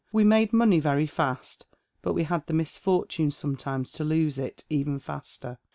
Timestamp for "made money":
0.23-0.79